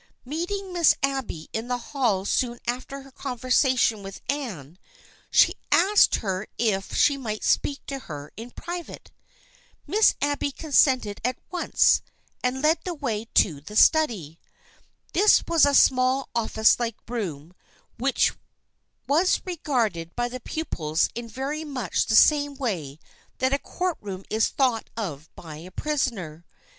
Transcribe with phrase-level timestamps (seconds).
[0.25, 4.79] Meeting Miss Abby in the hall soon after her conversation with Anne,
[5.29, 9.11] she asked her if she might speak to her in private.
[9.85, 12.01] Miss Abby consented at once
[12.43, 14.39] and led the way to the study.
[15.13, 17.53] This was a small office like room
[17.99, 18.33] which
[19.05, 22.97] was re garded by the pupils in very much the same way
[23.37, 26.43] that a court room is thought of by a prisoner.